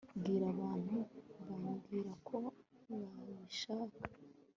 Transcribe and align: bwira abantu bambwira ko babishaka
bwira 0.17 0.45
abantu 0.53 0.97
bambwira 1.49 2.11
ko 2.27 2.35
babishaka 3.01 4.01